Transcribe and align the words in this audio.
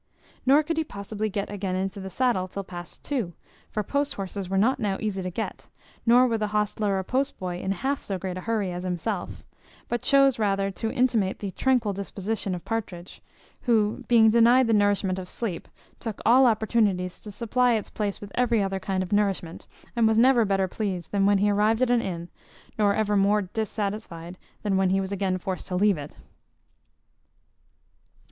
Nor 0.47 0.63
could 0.63 0.77
he 0.77 0.83
possibly 0.83 1.29
get 1.29 1.51
again 1.51 1.75
into 1.75 1.99
the 1.99 2.09
saddle 2.09 2.47
till 2.47 2.63
past 2.63 3.03
two; 3.03 3.33
for 3.69 3.83
post 3.83 4.15
horses 4.15 4.49
were 4.49 4.57
now 4.57 4.75
not 4.79 5.01
easy 5.03 5.21
to 5.21 5.29
get; 5.29 5.69
nor 6.07 6.25
were 6.25 6.39
the 6.39 6.47
hostler 6.57 6.97
or 6.97 7.03
post 7.03 7.37
boy 7.37 7.59
in 7.59 7.71
half 7.71 8.03
so 8.03 8.17
great 8.17 8.35
a 8.35 8.41
hurry 8.41 8.71
as 8.71 8.81
himself, 8.81 9.43
but 9.87 10.01
chose 10.01 10.39
rather 10.39 10.71
to 10.71 10.91
imitate 10.91 11.37
the 11.37 11.51
tranquil 11.51 11.93
disposition 11.93 12.55
of 12.55 12.65
Partridge; 12.65 13.21
who, 13.67 14.03
being 14.07 14.31
denied 14.31 14.65
the 14.65 14.73
nourishment 14.73 15.19
of 15.19 15.29
sleep, 15.29 15.67
took 15.99 16.19
all 16.25 16.47
opportunities 16.47 17.19
to 17.19 17.29
supply 17.29 17.73
its 17.75 17.91
place 17.91 18.19
with 18.19 18.31
every 18.33 18.63
other 18.63 18.79
kind 18.79 19.03
of 19.03 19.13
nourishment, 19.13 19.67
and 19.95 20.07
was 20.07 20.17
never 20.17 20.45
better 20.45 20.67
pleased 20.67 21.11
than 21.11 21.27
when 21.27 21.37
he 21.37 21.51
arrived 21.51 21.83
at 21.83 21.91
an 21.91 22.01
inn, 22.01 22.27
nor 22.75 22.95
ever 22.95 23.15
more 23.15 23.43
dissatisfied 23.43 24.39
than 24.63 24.77
when 24.77 24.89
he 24.89 24.99
was 24.99 25.11
again 25.11 25.37
forced 25.37 25.67
to 25.67 25.75
leave 25.75 25.99
it. 25.99 26.13